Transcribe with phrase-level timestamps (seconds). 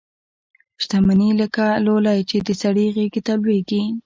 [0.83, 3.81] شته مني لکه لولۍ چي د سړي غیږي ته لویږي